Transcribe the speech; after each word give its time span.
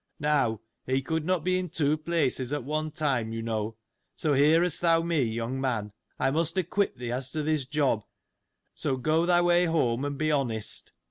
Now, 0.19 0.61
he 0.87 1.03
could 1.03 1.25
not 1.25 1.43
be 1.43 1.59
in 1.59 1.69
two 1.69 1.95
places 1.95 2.51
at 2.51 2.63
one 2.63 2.89
time, 2.89 3.31
you 3.33 3.43
know. 3.43 3.77
So, 4.15 4.33
hearest 4.33 4.81
thou 4.81 5.03
me, 5.03 5.21
young 5.21 5.61
man, 5.61 5.91
I 6.17 6.31
must 6.31 6.57
acquit 6.57 6.97
thee, 6.97 7.11
as 7.11 7.31
to 7.33 7.43
this 7.43 7.65
job: 7.67 8.05
so, 8.73 8.97
go 8.97 9.27
thy 9.27 9.41
way 9.41 9.65
home, 9.65 10.03
and 10.03 10.17
be 10.17 10.31
honest. 10.31 10.91